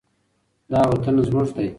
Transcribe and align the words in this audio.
دا 0.71 0.79
وطن 0.91 1.15
زموږ 1.27 1.47
دی. 1.55 1.67